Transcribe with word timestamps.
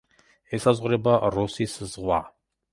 ესაზღვრება 0.57 1.15
როსის 1.37 1.79
ზღვა. 1.95 2.21